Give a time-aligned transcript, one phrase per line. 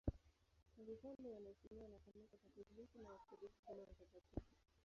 [0.75, 4.35] Tangu kale wanaheshimiwa na Kanisa Katoliki na Waorthodoksi kama watakatifu.